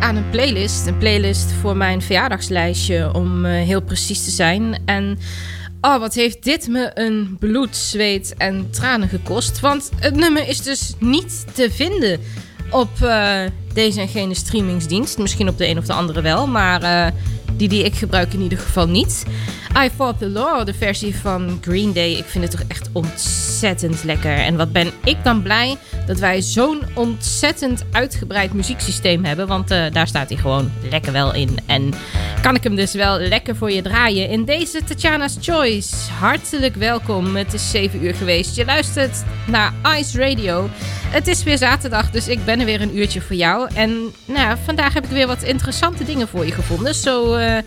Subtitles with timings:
[0.00, 0.86] Aan een playlist.
[0.86, 4.78] Een playlist voor mijn verjaardagslijstje, om eh, heel precies te zijn.
[4.84, 5.18] En
[5.80, 9.60] oh, wat heeft dit me een bloed, zweet en tranen gekost.
[9.60, 12.20] Want het nummer is dus niet te vinden
[12.70, 13.40] op eh,
[13.72, 15.18] deze en gene streamingsdienst.
[15.18, 17.12] Misschien op de een of de andere wel, maar eh,
[17.52, 19.24] die die ik gebruik in ieder geval niet.
[19.76, 22.12] I Fought the Law, de versie van Green Day.
[22.12, 24.36] Ik vind het toch echt ontzettend lekker.
[24.36, 29.46] En wat ben ik dan blij dat wij zo'n ontzettend uitgebreid muzieksysteem hebben.
[29.46, 31.58] Want eh, daar staat hij gewoon lekker wel in.
[31.66, 31.94] En
[32.42, 35.94] kan ik hem dus wel lekker voor je draaien in deze Tatjana's Choice.
[36.18, 37.36] Hartelijk welkom.
[37.36, 38.56] Het is 7 uur geweest.
[38.56, 40.68] Je luistert naar Ice Radio.
[41.08, 43.68] Het is weer zaterdag, dus ik ben er weer een uurtje voor jou.
[43.74, 46.94] En nou, vandaag heb ik weer wat interessante dingen voor je gevonden.
[46.94, 47.58] Zo eh,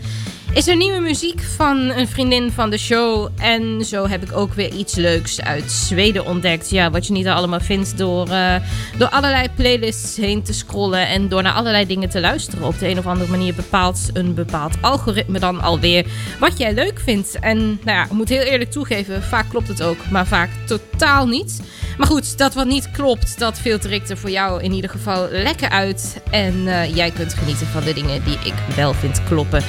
[0.54, 3.28] is er nieuwe muziek van een vriendin van de show.
[3.36, 6.70] En zo heb ik ook weer iets leuks uit Zweden ontdekt.
[6.70, 8.54] Ja, wat je niet allemaal vindt door, eh,
[8.98, 11.08] door allerlei playlists heen te scrollen.
[11.08, 12.66] En door naar allerlei dingen te luisteren.
[12.66, 16.06] Op de een of andere manier bepaalt een bepaald algoritme dan alweer
[16.38, 17.38] wat jij leuk vindt.
[17.40, 21.26] En nou ja, ik moet heel eerlijk toegeven, vaak klopt het ook, maar vaak totaal
[21.26, 21.60] niet.
[21.98, 25.28] Maar goed, dat wat niet klopt, dat filter ik er voor jou in ieder geval
[25.30, 26.22] lekker uit.
[26.30, 29.62] En eh, jij kunt genieten van de dingen die ik wel vind kloppen.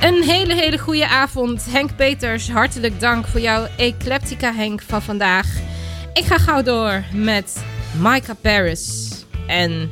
[0.00, 1.64] Een hele, hele goede avond.
[1.70, 5.46] Henk Peters, hartelijk dank voor jouw Ecleptica Henk van vandaag.
[6.12, 7.64] Ik ga gauw door met
[7.98, 9.10] Micah Paris.
[9.46, 9.90] En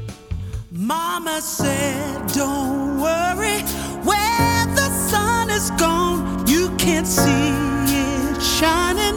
[0.69, 3.63] Mama said, Don't worry,
[4.03, 7.53] where the sun is gone, you can't see
[7.87, 9.15] it shining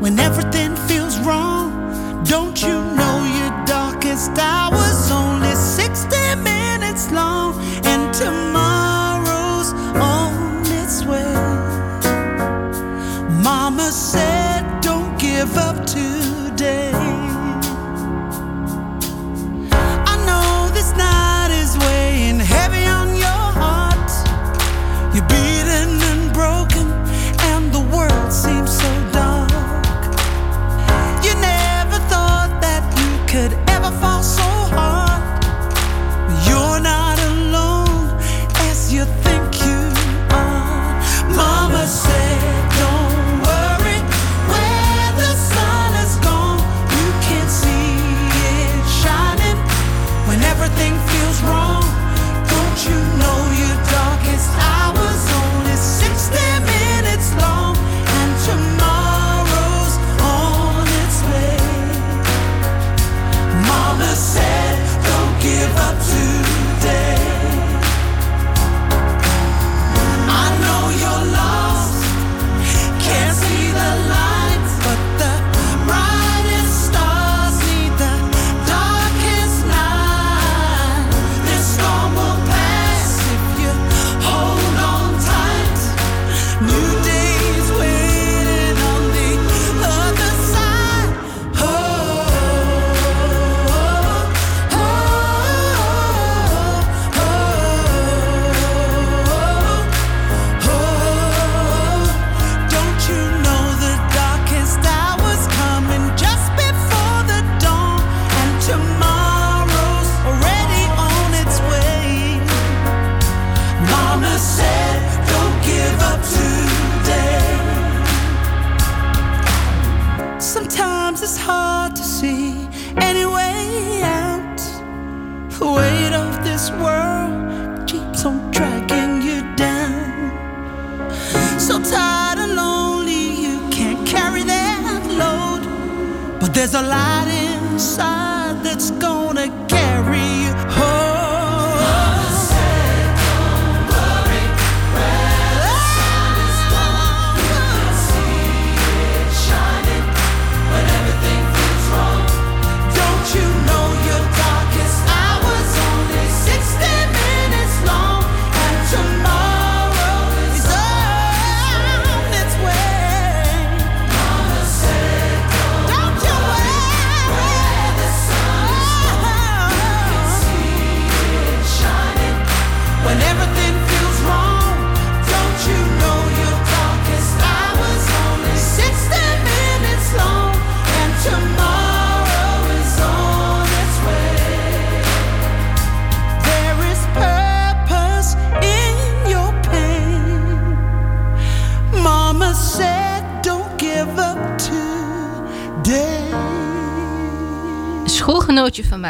[0.00, 1.85] when everything feels wrong.
[4.34, 4.65] Darkest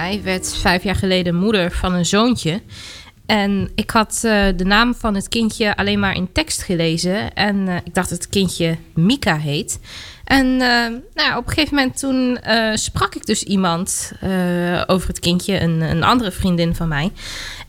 [0.07, 2.61] mij werd vijf jaar geleden moeder van een zoontje.
[3.27, 7.35] En ik had eh, de naam van het kindje alleen maar in tekst gelezen.
[7.35, 9.79] En eh, ik dacht dat het kindje Mika heet.
[10.25, 12.39] En eh, nou, op een gegeven moment toen
[12.75, 14.13] sprak ik dus iemand
[14.87, 17.13] over het kindje, een, een andere vriendin van mij.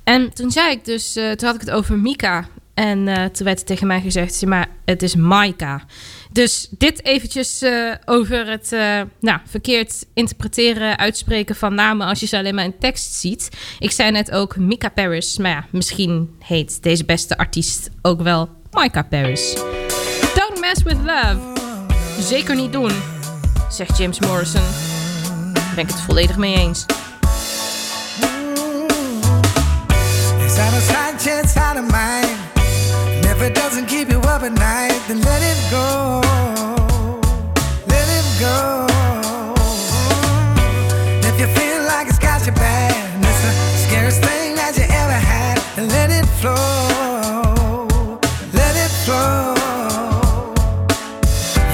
[0.04, 2.48] En toen zei ik dus, toen had ik het over Mika.
[2.74, 5.86] En toen werd er tegen mij gezegd, "Ja, maar het is Maika.
[6.32, 12.26] Dus dit eventjes eh, over het eh, nou, verkeerd interpreteren, uitspreken van namen als je
[12.26, 13.50] ze alleen maar in tekst ziet.
[13.80, 18.50] Ik zei net ook Mika Paris, maar ja, misschien heet deze beste artiest ook wel
[18.72, 19.54] Maika Paris.
[20.36, 21.40] Don't mess with love.
[22.20, 22.92] Zeker niet doen,
[23.70, 24.64] zegt James Morrison.
[25.54, 26.86] Daar ben ik het volledig mee eens.
[30.60, 32.37] Out of sight, chance out of.
[33.38, 36.22] If it doesn't keep you up at night, then let it go.
[37.86, 38.88] Let it go.
[41.22, 43.52] If you feel like it's got you bad, it's the
[43.86, 48.18] scariest thing that you ever had, then let it flow.
[48.54, 49.54] Let it flow.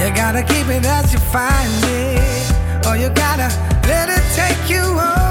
[0.04, 3.48] You gotta keep it as you find it, or you gotta
[3.88, 5.23] let it take you over.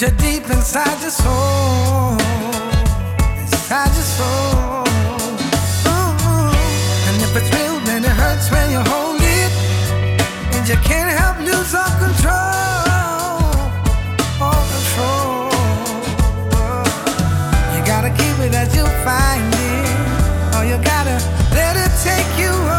[0.00, 2.16] You're deep inside your soul.
[3.36, 4.80] Inside your soul.
[5.92, 6.48] Ooh.
[7.06, 9.52] And if it's real, then it hurts when you hold it.
[10.56, 12.32] And you can't help lose all control.
[14.40, 15.52] All control.
[17.76, 20.56] You gotta keep it as you find it.
[20.56, 21.20] Or you gotta
[21.52, 22.69] let it take you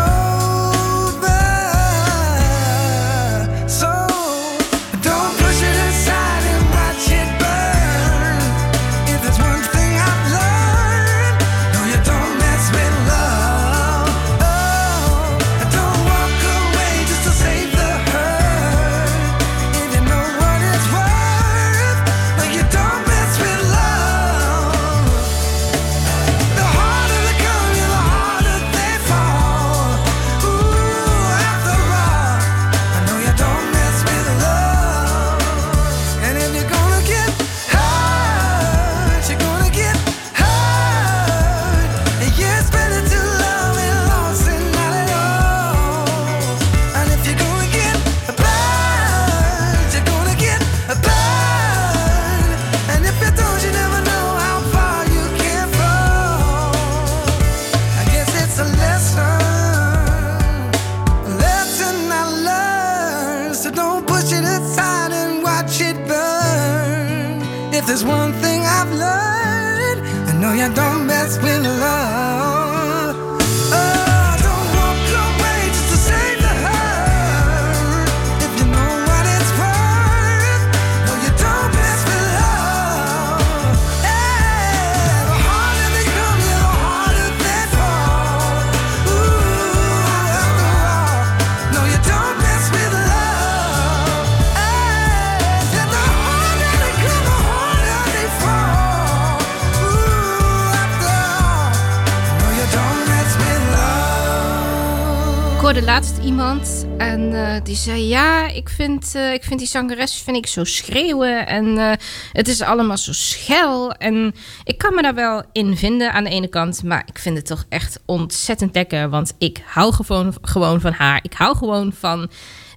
[107.71, 111.47] die zei: Ja, ik vind, eh, ik vind die zangeres vind ik zo schreeuwen.
[111.47, 111.91] En eh,
[112.31, 113.91] het is allemaal zo schel.
[113.91, 116.83] En ik kan me daar wel in vinden aan de ene kant.
[116.83, 119.09] Maar ik vind het toch echt ontzettend lekker.
[119.09, 121.19] Want ik hou gewoon, gewoon van haar.
[121.23, 122.29] Ik hou gewoon van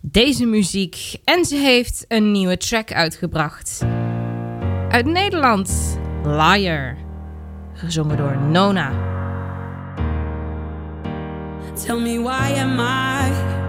[0.02, 1.16] deze muziek.
[1.24, 3.82] En ze heeft een nieuwe track uitgebracht.
[4.88, 6.96] Uit Nederland: Liar.
[7.74, 8.92] Gezongen door Nona.
[11.86, 13.63] Tell me why am I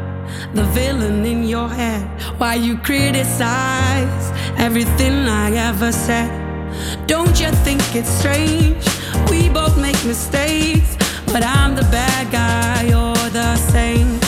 [0.53, 2.03] the villain in your head.
[2.39, 6.29] Why you criticize everything I ever said?
[7.07, 8.85] Don't you think it's strange?
[9.29, 14.24] We both make mistakes, but I'm the bad guy, you're the same.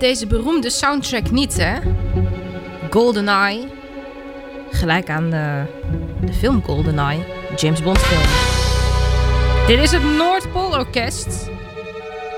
[0.00, 1.74] deze beroemde soundtrack niet, hè?
[2.90, 3.68] GoldenEye.
[4.70, 5.62] Gelijk aan de,
[6.20, 7.24] de film GoldenEye,
[7.56, 8.56] James Bond film.
[9.66, 11.48] Dit is het Noordpoolorkest.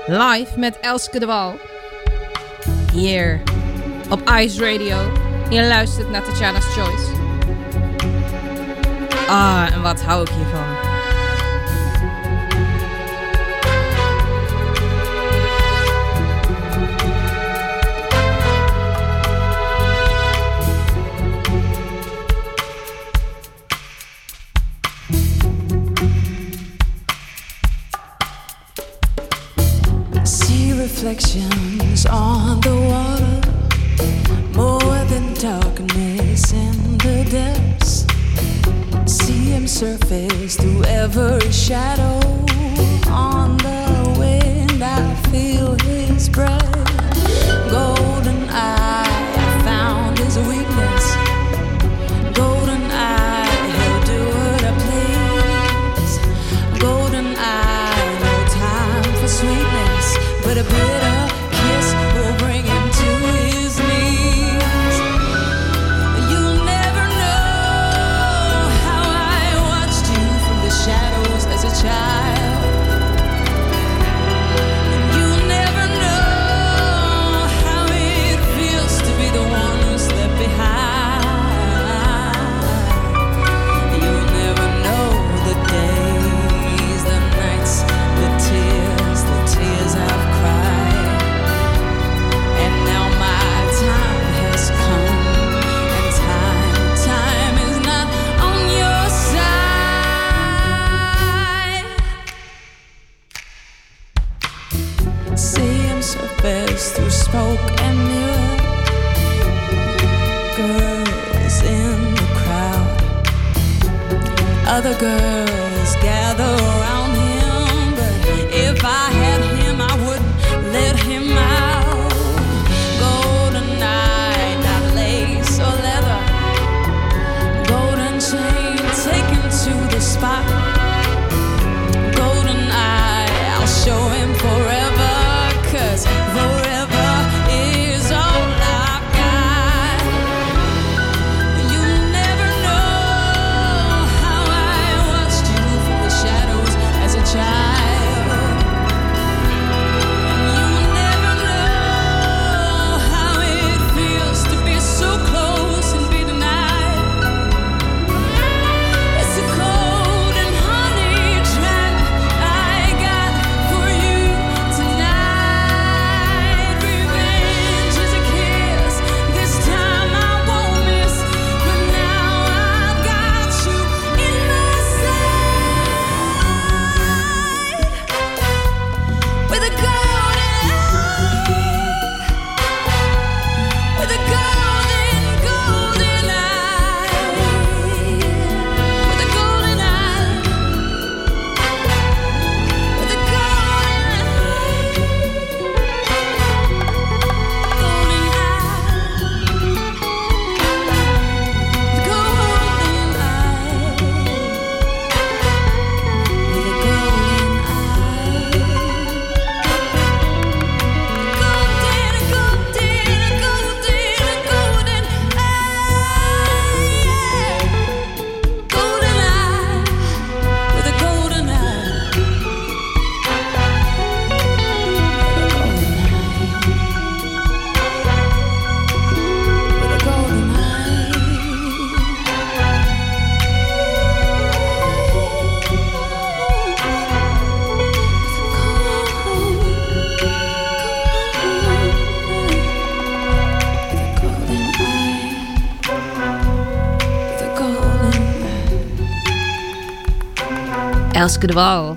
[0.07, 1.59] Live met Elske de Wal.
[2.93, 3.41] Hier
[4.09, 4.97] op Ice Radio.
[5.49, 7.11] Je luistert naar Tatjana's Choice.
[9.27, 10.70] Ah, en wat hou ik hiervan.
[31.11, 31.40] reflection
[114.71, 115.50] other girls.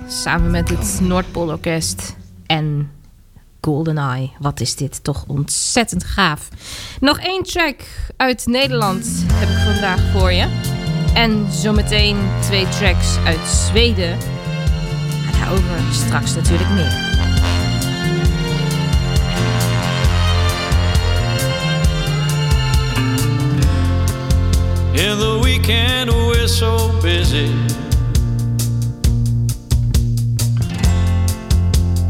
[0.07, 2.91] Samen met het Noordpoolorkest en
[3.61, 4.31] GoldenEye.
[4.39, 6.49] Wat is dit toch ontzettend gaaf.
[6.99, 7.81] Nog één track
[8.17, 10.47] uit Nederland heb ik vandaag voor je.
[11.13, 14.17] En zometeen twee tracks uit Zweden.
[15.23, 17.13] Maar daarover straks natuurlijk meer.
[24.91, 27.49] In the weekend we're so busy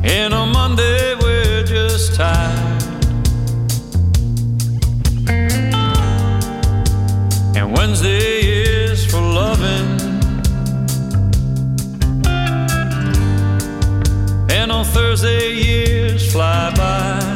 [0.05, 2.83] In a Monday, we're just tired.
[7.55, 9.99] And Wednesday is for loving.
[14.51, 17.34] And on Thursday, years fly by.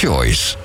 [0.00, 0.56] choice.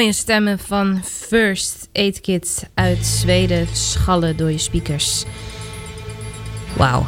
[0.00, 5.24] Mooie stemmen van First Aid Kit uit Zweden schallen door je speakers.
[6.76, 7.06] Wauw.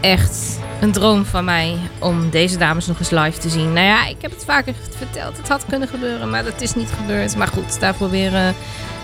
[0.00, 3.72] Echt een droom van mij om deze dames nog eens live te zien.
[3.72, 5.36] Nou ja, ik heb het vaker verteld.
[5.36, 7.36] Het had kunnen gebeuren, maar dat is niet gebeurd.
[7.36, 8.48] Maar goed, daarvoor weer eh,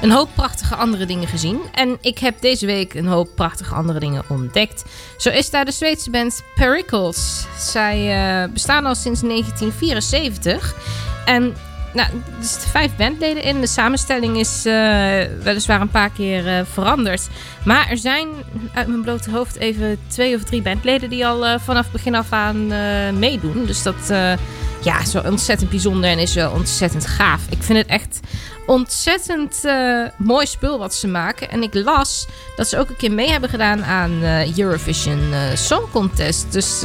[0.02, 1.60] een hoop prachtige andere dingen gezien.
[1.74, 4.84] En ik heb deze week een hoop prachtige andere dingen ontdekt.
[5.16, 7.46] Zo is daar de Zweedse band Pericles.
[7.58, 7.96] Zij
[8.42, 10.74] eh, bestaan al sinds 1974.
[11.24, 11.56] En
[11.92, 13.60] nou, er zitten vijf bandleden in.
[13.60, 17.28] De samenstelling is eh, weliswaar een paar keer eh, veranderd.
[17.64, 18.28] Maar er zijn
[18.74, 22.32] uit mijn blote hoofd even twee of drie bandleden die al eh, vanaf begin af
[22.32, 22.66] aan
[23.18, 23.64] meedoen.
[23.66, 24.12] Dus dat
[24.82, 27.42] ja, is wel ontzettend bijzonder en is wel ontzettend gaaf.
[27.48, 28.20] Ik vind het echt
[28.68, 31.50] ontzettend eh, mooi spul wat ze maken.
[31.50, 32.26] En ik las
[32.56, 36.52] dat ze ook een keer mee hebben gedaan aan eh, Eurovision eh, Song Contest.
[36.52, 36.80] Dus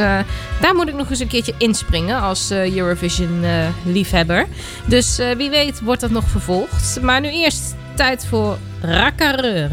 [0.62, 3.46] daar moet ik nog eens een keertje inspringen als Eurovision
[3.86, 4.48] liefhebber.
[4.86, 7.02] Dus wie weet wordt dat nog vervolgd.
[7.02, 9.72] Maar nu eerst tijd voor Rakkareur.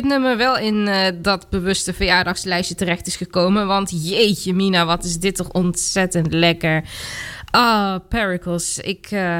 [0.00, 3.66] Dit nummer wel in eh, dat bewuste verjaardagslijstje terecht is gekomen.
[3.66, 6.84] Want jeetje, Mina, wat is dit toch ontzettend lekker.
[7.50, 8.78] Ah, Pericles.
[8.78, 9.38] Ik, eh,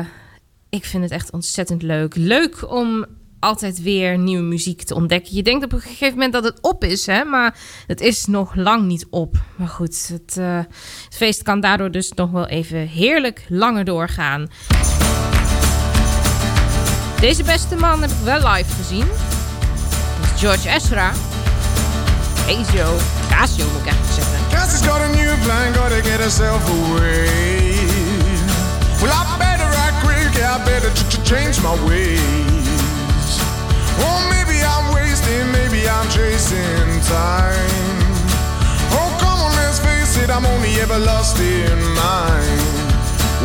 [0.68, 2.14] ik vind het echt ontzettend leuk.
[2.14, 3.06] Leuk om
[3.38, 5.34] altijd weer nieuwe muziek te ontdekken.
[5.34, 7.24] Je denkt op een gegeven moment dat het op is, hè?
[7.24, 9.36] maar het is nog lang niet op.
[9.56, 10.56] Maar goed, het, eh,
[11.04, 14.48] het feest kan daardoor dus nog wel even heerlijk langer doorgaan.
[17.20, 19.39] Deze beste man heb ik wel live gezien.
[20.40, 21.12] George Ezra.
[22.46, 22.96] Casio.
[23.28, 24.38] Casio moet ik eigenlijk zeggen.
[24.50, 27.74] Cassie's got a new plan, gotta get herself away.
[29.00, 33.28] Well, I better act quick, I better ch- ch- change my ways.
[34.04, 37.98] Oh, maybe I'm wasting, maybe I'm chasing time.
[38.96, 42.64] Oh, come on, let's face it, I'm only ever lost in mine.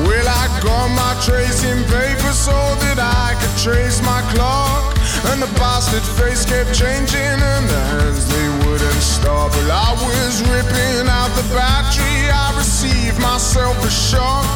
[0.08, 4.94] Well, I got my tracing paper so that I could trace my clock.
[5.32, 9.52] And the bastard face kept changing, and the hands they wouldn't stop.
[9.52, 14.48] Well, I was ripping out the battery, I received myself a shock.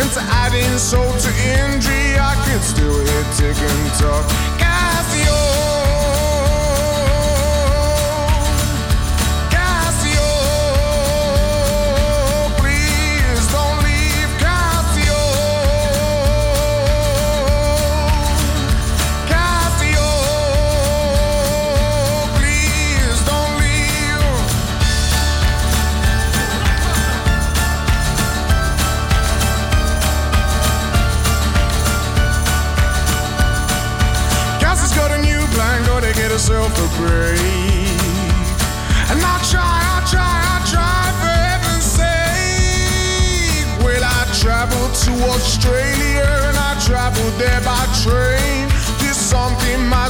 [0.00, 4.71] And to add insult to injury, I could still hear tick and talk.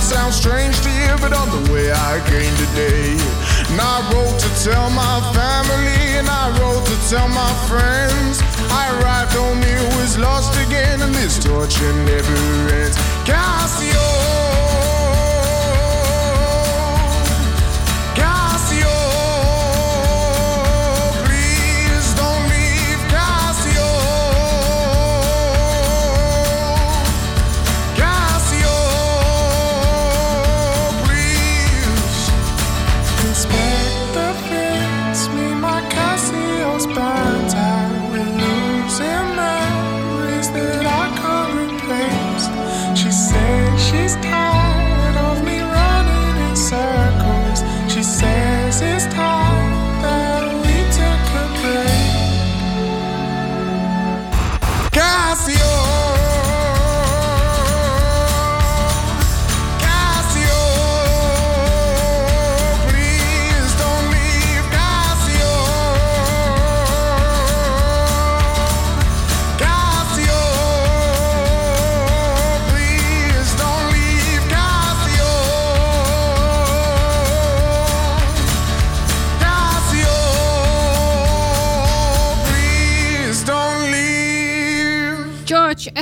[0.03, 3.17] Something might sound strange to you, but on the way I came today.
[3.71, 8.41] And I wrote to tell my family and I wrote to tell my friends.
[8.71, 12.37] I arrived home, it was lost again, and this torture never
[12.73, 12.97] ends.
[13.25, 14.62] Cassio,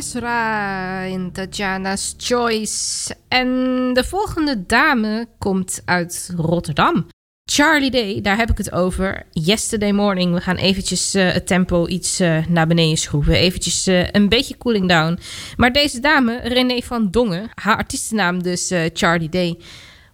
[0.00, 3.14] In Tatjana's Choice.
[3.28, 3.48] En
[3.92, 7.06] de volgende dame komt uit Rotterdam.
[7.44, 9.26] Charlie Day, daar heb ik het over.
[9.32, 10.34] Yesterday morning.
[10.34, 13.34] We gaan eventjes eh, het tempo iets eh, naar beneden schroeven.
[13.34, 15.18] Eventjes eh, een beetje cooling down.
[15.56, 19.58] Maar deze dame, René van Dongen, haar artiestennaam dus Charlie Day.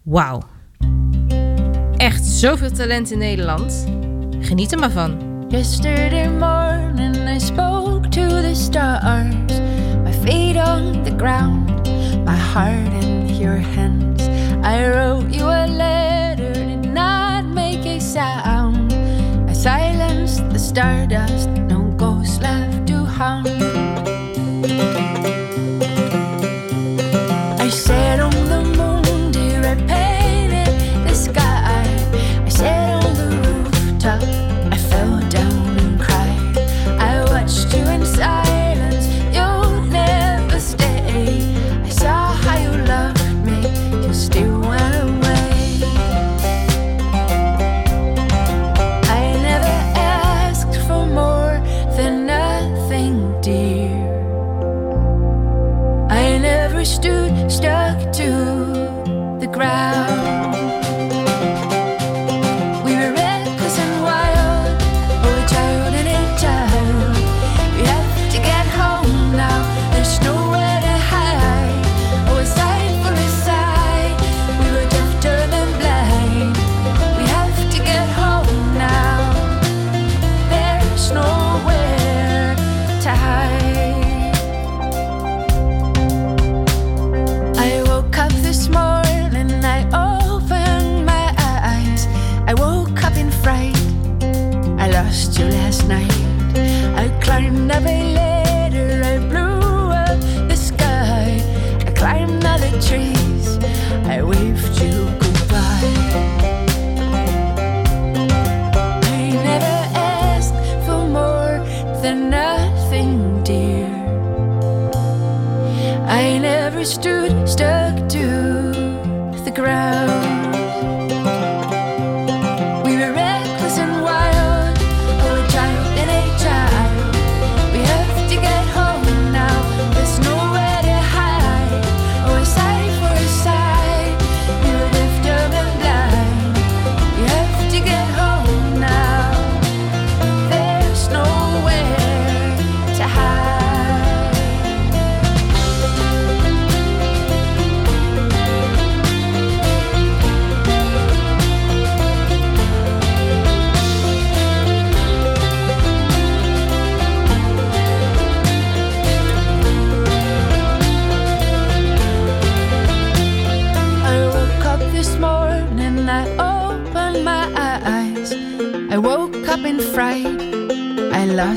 [0.02, 0.42] Wauw.
[1.96, 3.86] Echt zoveel talent in Nederland.
[4.40, 5.34] Geniet er maar van.
[5.48, 9.45] Yesterday morning I spoke to the stars.
[10.26, 11.86] Feet on the ground,
[12.24, 14.22] my heart in your hands.
[14.66, 18.92] I wrote you a letter, did not make a sound.
[19.48, 22.65] I silenced the stardust, no ghost left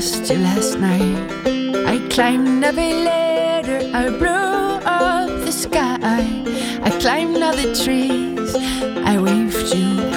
[0.00, 1.44] lost you last night.
[1.86, 6.24] I climbed every ladder, I blew up the sky.
[6.82, 8.54] I climbed all the trees,
[9.04, 10.09] I waved you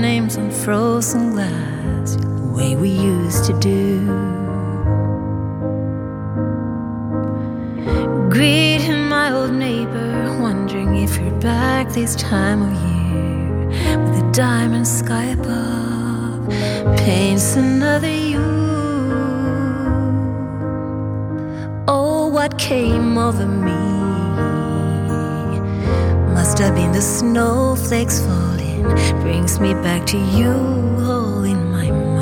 [0.00, 4.06] names on frozen glass, the way we used to do.
[8.30, 13.68] Greeting my old neighbor, wondering if you're back this time of year.
[14.04, 16.48] With a diamond sky above,
[16.98, 18.38] paints another you.
[21.88, 23.72] Oh, what came over me?
[26.34, 28.57] Must have been the snowflakes falling.
[29.22, 30.52] Brings me back to you,
[31.06, 32.18] all in my mind.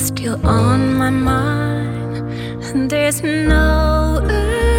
[0.00, 2.16] Still on my mind,
[2.66, 4.69] and there's no erasing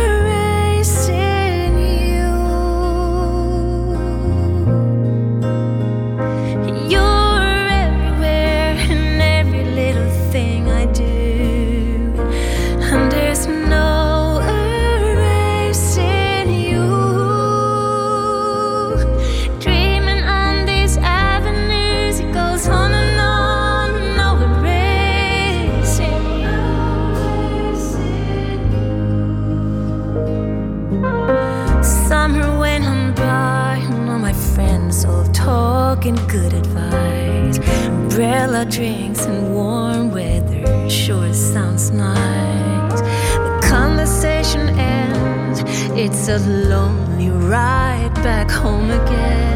[38.69, 43.01] Drinks and warm weather sure sounds nice.
[43.01, 45.63] The conversation ends,
[45.97, 49.50] it's a lonely ride back home again.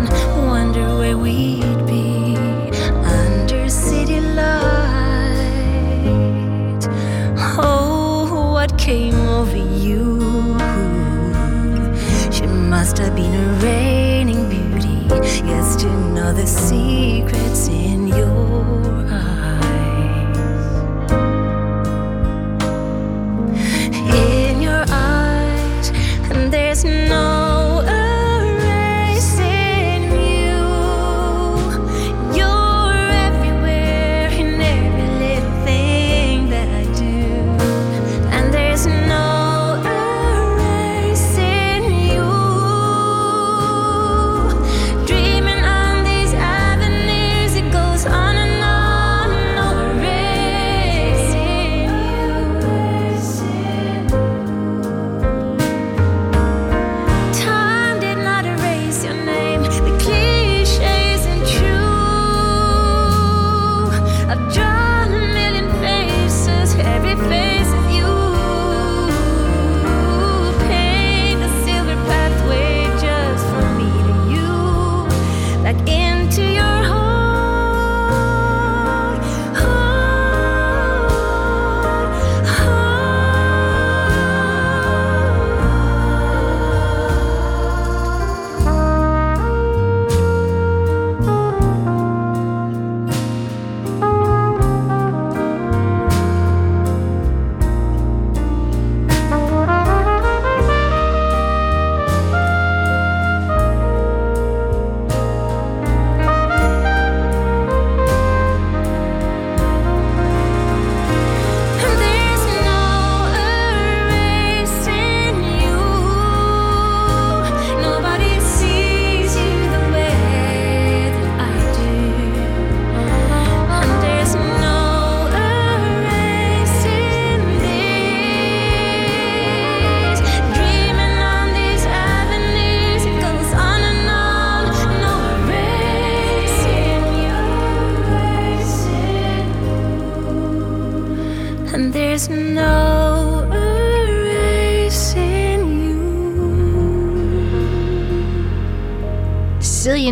[16.45, 19.44] Secrets in your eyes.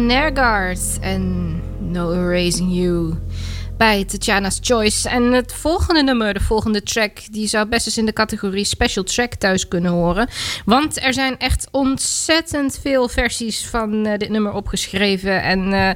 [0.10, 3.14] Guard en No Erasing You
[3.78, 5.10] bij Tatjana's Choice.
[5.10, 9.04] En het volgende nummer, de volgende track, die zou best eens in de categorie special
[9.04, 10.28] track thuis kunnen horen.
[10.66, 15.41] Want er zijn echt ontzettend veel versies van eh, dit nummer opgeschreven.
[15.41, 15.89] En eh,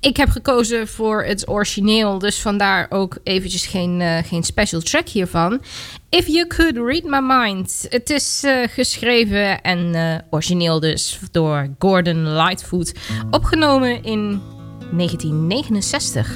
[0.00, 5.08] ik heb gekozen voor het origineel, dus vandaar ook eventjes geen, eh, geen special track
[5.08, 5.60] hiervan.
[6.10, 7.86] If You Could Read My Mind.
[7.88, 12.94] Het is eh, geschreven en eh, origineel dus door Gordon Lightfoot.
[13.30, 14.40] Opgenomen in
[14.90, 16.26] 1969.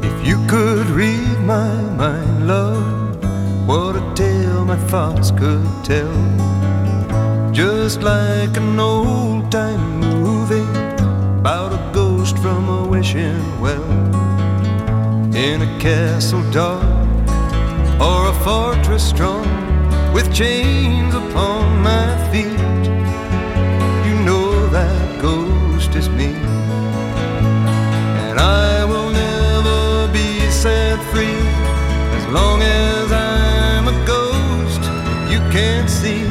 [0.00, 3.16] If you could read my mind, love,
[3.66, 6.12] what a tale my thoughts could tell.
[7.52, 10.78] Just like an old time movie
[11.38, 11.90] about a
[12.42, 13.84] from a wishing well.
[15.34, 16.84] In a castle dark
[18.00, 19.46] or a fortress strong
[20.12, 22.84] with chains upon my feet.
[24.06, 26.32] You know that ghost is me.
[28.26, 31.42] And I will never be set free
[32.18, 34.82] as long as I'm a ghost
[35.32, 36.22] you can't see.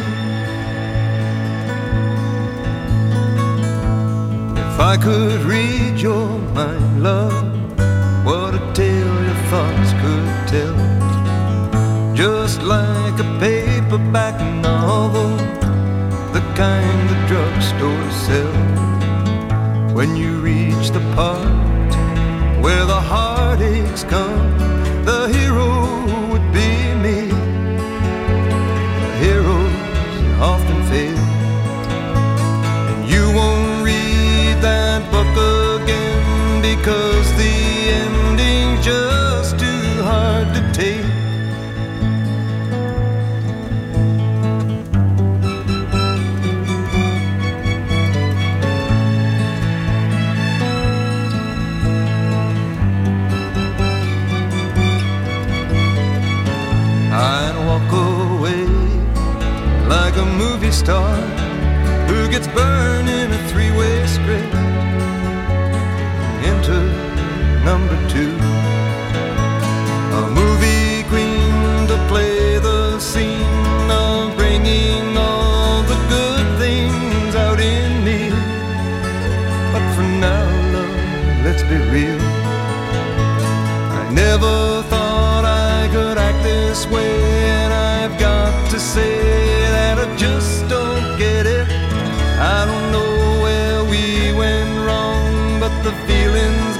[4.78, 7.44] If I could read your mind, love,
[8.26, 10.78] what a tale your thoughts could tell.
[12.14, 15.36] Just like a paperback novel,
[16.34, 19.96] the kind the drugstores sell.
[19.96, 21.94] When you reach the part
[22.62, 22.97] where the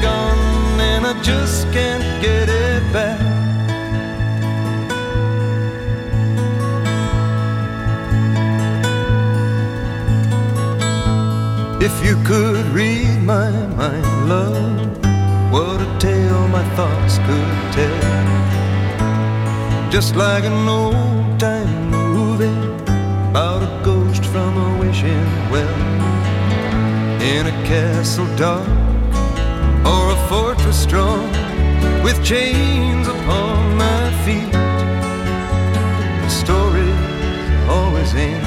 [0.02, 3.20] gone, and I just can't get it back.
[11.82, 14.98] If you could read my mind, love,
[15.52, 18.08] what a tale my thoughts could tell.
[19.92, 22.58] Just like an old time movie
[23.30, 25.76] about a ghost from a wishing well.
[27.22, 28.87] In a castle dark
[32.28, 34.52] chains upon my feet.
[36.24, 38.44] The story's always in.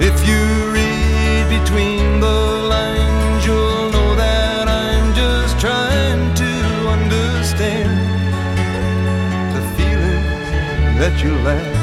[0.00, 2.38] If you read between the
[2.74, 6.52] lines, you'll know that I'm just trying to
[6.96, 7.92] understand
[9.54, 10.48] the feelings
[10.98, 11.74] that you lack.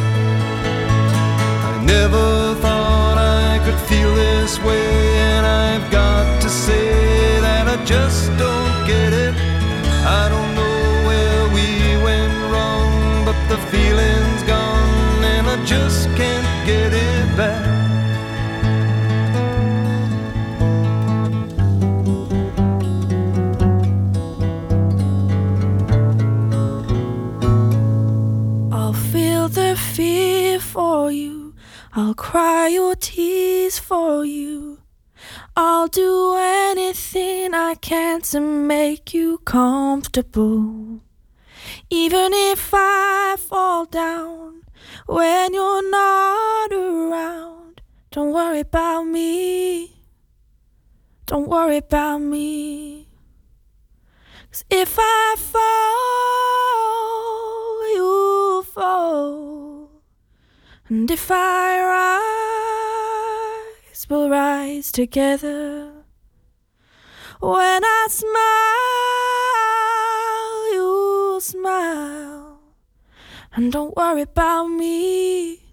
[1.70, 4.90] I never thought I could feel this way,
[5.36, 8.69] and I've got to say that I just don't
[13.72, 17.66] feeling's gone, and I just can't get it back.
[28.72, 31.54] I'll feel the fear for you.
[31.94, 34.80] I'll cry your tears for you.
[35.56, 40.89] I'll do anything I can to make you comfortable.
[41.92, 44.64] Even if I fall down
[45.08, 47.82] when you're not around,
[48.12, 49.96] don't worry about me.
[51.26, 53.08] Don't worry about me.
[54.52, 55.60] 'Cause if I fall,
[57.96, 59.90] you fall.
[60.90, 61.82] And if I
[63.90, 65.92] rise, we'll rise together.
[67.40, 69.79] When I smile,
[71.40, 72.60] smile.
[73.54, 75.64] And don't worry about me.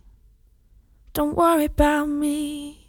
[1.12, 2.86] Don't worry about me.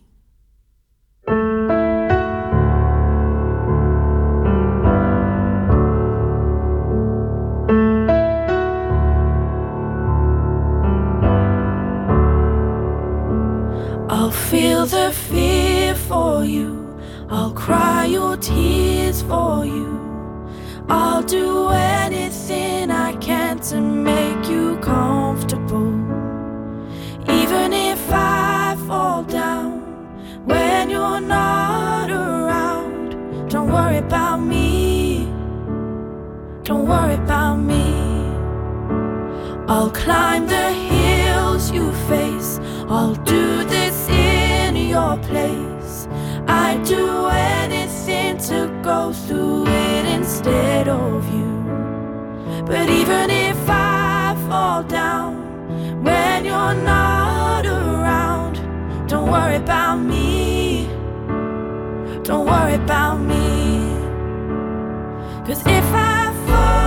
[14.09, 16.97] I'll feel the fear for you.
[17.29, 19.97] I'll cry your tears for you.
[20.89, 22.06] I'll do anything
[22.49, 25.93] I can to make you comfortable.
[27.29, 29.81] Even if I fall down
[30.45, 35.25] when you're not around, don't worry about me.
[36.63, 37.83] Don't worry about me.
[39.67, 42.59] I'll climb the hills you face.
[42.87, 46.07] I'll do this in your place.
[46.47, 51.56] I'd do anything to go through it instead of you.
[52.67, 58.55] But even if I fall down when you're not around,
[59.07, 60.89] don't worry about me.
[62.23, 63.87] Don't worry about me.
[65.45, 66.86] Cause if I fall,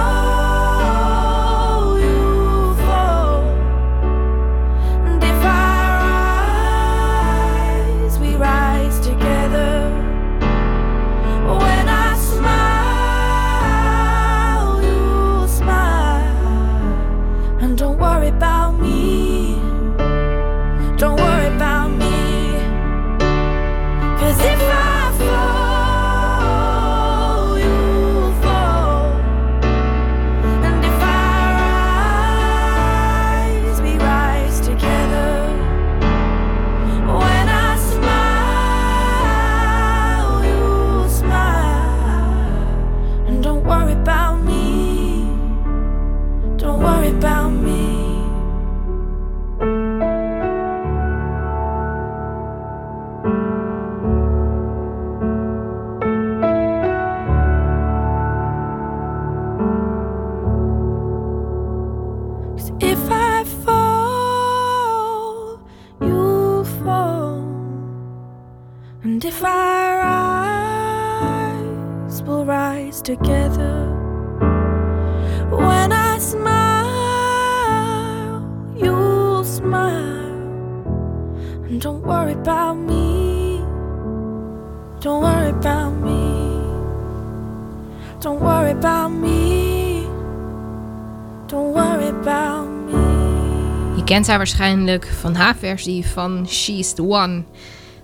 [94.11, 97.43] kent haar waarschijnlijk van haar versie van She's the One.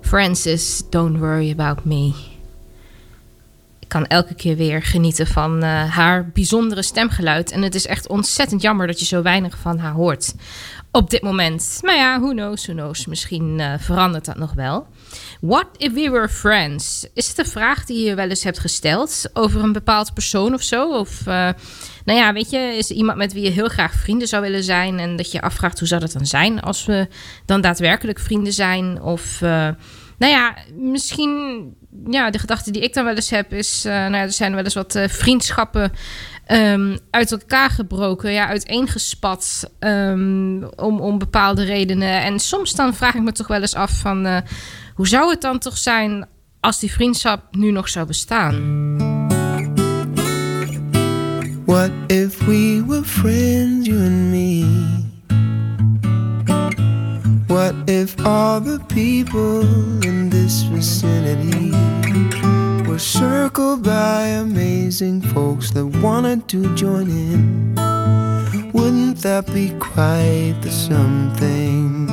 [0.00, 2.12] Francis, Don't Worry About Me.
[3.78, 7.50] Ik kan elke keer weer genieten van eh, haar bijzondere stemgeluid.
[7.50, 10.34] En het is echt ontzettend jammer dat je zo weinig van haar hoort
[10.96, 11.78] op dit moment.
[11.82, 13.06] Maar ja, who knows, who knows.
[13.06, 14.86] Misschien eh, verandert dat nog wel.
[15.40, 17.06] What if we were friends?
[17.14, 20.62] Is het een vraag die je wel eens hebt gesteld over een bepaald persoon of
[20.62, 20.98] zo?
[20.98, 21.48] Of, eh,
[22.06, 24.98] nou ja, weet je, is iemand met wie je heel graag vrienden zou willen zijn
[24.98, 27.08] en dat je afvraagt hoe zou dat dan zijn als we
[27.46, 29.02] dan daadwerkelijk vrienden zijn?
[29.02, 29.68] Of, eh,
[30.18, 31.74] nou ja, misschien,
[32.10, 34.54] ja, de gedachte die ik dan wel eens heb is, eh, nou ja, er zijn
[34.54, 35.92] wel eens wat eh, vriendschappen
[36.46, 42.22] ehm, uit elkaar gebroken, ja, uiteengespat um, om, om bepaalde redenen.
[42.22, 44.42] En soms dan vraag ik me toch wel eens af van,
[44.94, 46.26] hoe zou het dan toch zijn
[46.60, 49.15] als die vriendschap nu nog zou bestaan?
[51.66, 54.62] What if we were friends, you and me?
[57.48, 59.62] What if all the people
[60.04, 61.72] in this vicinity
[62.88, 67.74] were circled by amazing folks that wanted to join in?
[68.72, 72.06] Wouldn't that be quite the something?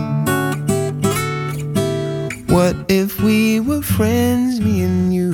[2.48, 5.33] What if we were friends, me and you?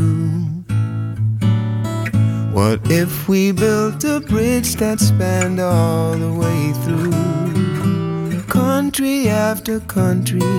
[2.60, 10.52] What if we built a bridge that spanned all the way through country after country,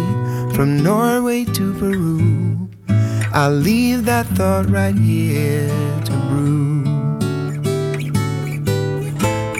[0.54, 2.70] from Norway to Peru?
[3.34, 5.68] I'll leave that thought right here
[6.06, 6.84] to brew.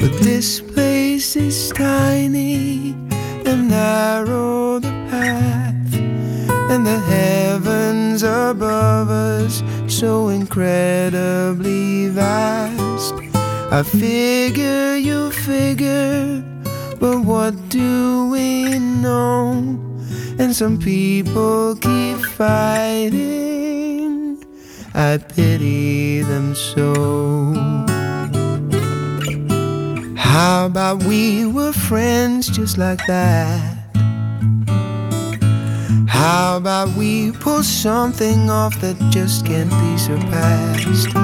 [0.01, 2.97] But this place is tiny
[3.45, 5.95] and narrow the path,
[6.73, 9.63] and the heavens above us
[10.01, 13.13] so incredibly vast.
[13.71, 16.43] I figure you figure,
[16.99, 19.51] but what do we know?
[20.39, 23.23] And some people keep fighting.
[24.95, 27.53] I pity them so.
[30.17, 33.70] How about we were friends just like that?
[36.21, 41.15] How about we pull something off that just can't be surpassed?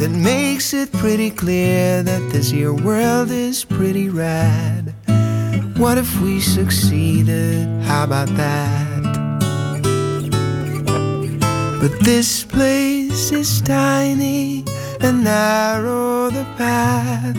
[0.00, 4.94] That makes it pretty clear that this here world is pretty rad.
[5.76, 7.68] What if we succeeded?
[7.82, 9.02] How about that?
[11.78, 14.64] But this place is tiny
[15.02, 17.36] and narrow the path,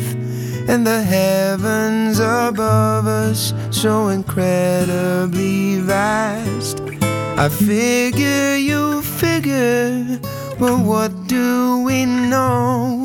[0.68, 6.82] and the heavens above us so incredibly vast.
[7.38, 10.20] I figure you figure,
[10.60, 13.04] but what do we know?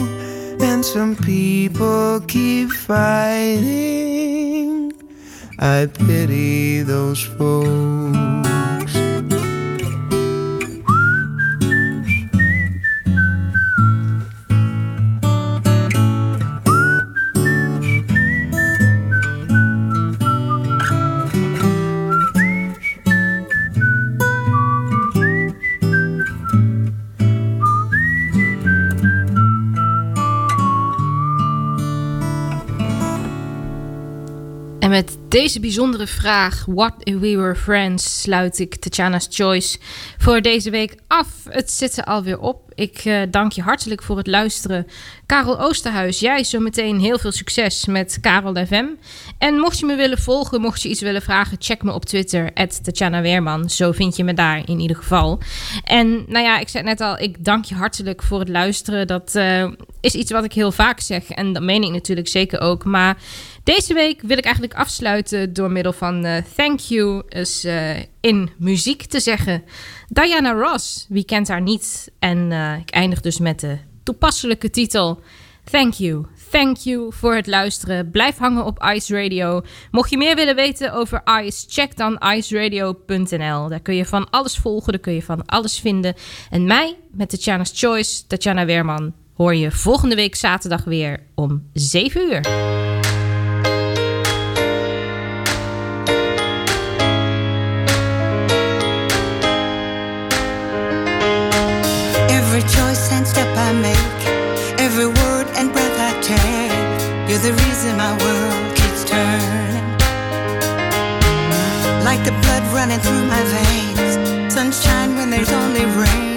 [0.60, 4.12] And some people keep fighting.
[5.58, 8.51] I pity those folks.
[34.92, 39.78] Met deze bijzondere vraag, What if we were friends, sluit ik Tatjana's Choice
[40.18, 41.28] voor deze week af.
[41.48, 42.72] Het zit er alweer op.
[42.74, 44.86] Ik eh, dank je hartelijk voor het luisteren.
[45.26, 48.84] Karel Oosterhuis, jij zometeen heel veel succes met Karel FM.
[49.38, 52.52] En mocht je me willen volgen, mocht je iets willen vragen, check me op Twitter,
[52.82, 53.70] Tatjana Weerman.
[53.70, 55.40] Zo vind je me daar in ieder geval.
[55.84, 59.06] En nou ja, ik zei net al, ik dank je hartelijk voor het luisteren.
[59.06, 59.70] Dat eh,
[60.00, 62.84] is iets wat ik heel vaak zeg en dat meen ik natuurlijk zeker ook.
[62.84, 63.16] Maar
[63.64, 68.50] deze week wil ik eigenlijk afsluiten door middel van eh, thank you is, eh, in
[68.58, 69.62] muziek te zeggen.
[70.08, 72.12] Diana Ross, wie kent haar niet?
[72.18, 75.20] En eh, ik eindig dus met de toepasselijke titel
[75.70, 76.26] Thank you.
[76.50, 78.10] Thank you voor het luisteren.
[78.10, 79.62] Blijf hangen op Ice Radio.
[79.90, 83.68] Mocht je meer willen weten over Ice, check dan iceradio.nl.
[83.68, 86.14] Daar kun je van alles volgen, daar kun je van alles vinden.
[86.50, 92.22] En mij, met Tatjana's Choice, Tatjana Weerman, hoor je volgende week zaterdag weer om 7
[92.22, 92.81] uur.
[102.54, 107.96] Every choice and step I make, every word and breath I take, you're the reason
[107.96, 109.88] my world keeps turning.
[112.04, 116.36] Like the blood running through my veins, sunshine when there's only rain,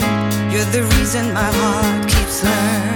[0.53, 2.94] you're the reason my heart keeps learning.